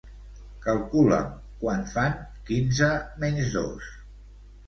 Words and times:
Calcula'm 0.61 1.27
quant 1.59 1.83
fan 1.91 2.17
quinze 2.49 2.89
menys 3.25 3.53
dos. 3.59 3.93